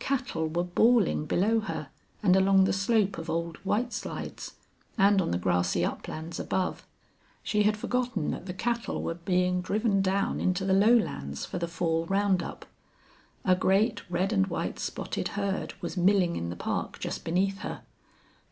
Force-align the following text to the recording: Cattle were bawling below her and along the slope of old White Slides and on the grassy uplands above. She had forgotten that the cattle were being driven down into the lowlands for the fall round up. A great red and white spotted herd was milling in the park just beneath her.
Cattle 0.00 0.48
were 0.48 0.64
bawling 0.64 1.26
below 1.26 1.60
her 1.60 1.90
and 2.20 2.34
along 2.34 2.64
the 2.64 2.72
slope 2.72 3.18
of 3.18 3.30
old 3.30 3.58
White 3.58 3.92
Slides 3.92 4.54
and 4.98 5.22
on 5.22 5.30
the 5.30 5.38
grassy 5.38 5.84
uplands 5.84 6.40
above. 6.40 6.84
She 7.44 7.62
had 7.62 7.76
forgotten 7.76 8.32
that 8.32 8.46
the 8.46 8.52
cattle 8.52 9.00
were 9.00 9.14
being 9.14 9.60
driven 9.60 10.02
down 10.02 10.40
into 10.40 10.64
the 10.64 10.72
lowlands 10.74 11.44
for 11.46 11.60
the 11.60 11.68
fall 11.68 12.04
round 12.06 12.42
up. 12.42 12.66
A 13.44 13.54
great 13.54 14.02
red 14.10 14.32
and 14.32 14.48
white 14.48 14.80
spotted 14.80 15.28
herd 15.38 15.74
was 15.80 15.96
milling 15.96 16.34
in 16.34 16.50
the 16.50 16.56
park 16.56 16.98
just 16.98 17.24
beneath 17.24 17.58
her. 17.58 17.82